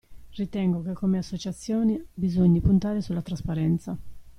Ritengo 0.31 0.81
che 0.81 0.93
come 0.93 1.19
associazione 1.19 2.05
bisogni 2.15 2.59
puntare 2.59 3.01
sulla 3.03 3.21
trasparenza. 3.21 3.95